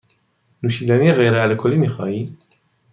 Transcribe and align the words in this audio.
نوشیدنی 0.63 1.11
غیر 1.13 1.35
الکلی 1.35 1.75
می 1.75 1.89
خواهی؟ 1.89 2.37